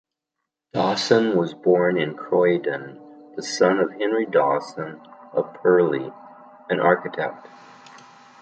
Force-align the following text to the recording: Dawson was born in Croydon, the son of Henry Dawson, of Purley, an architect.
Dawson 0.73 1.37
was 1.37 1.53
born 1.53 1.95
in 1.99 2.15
Croydon, 2.15 2.99
the 3.35 3.43
son 3.43 3.77
of 3.79 3.91
Henry 3.91 4.25
Dawson, 4.25 4.99
of 5.31 5.53
Purley, 5.53 6.11
an 6.71 6.79
architect. 6.79 7.45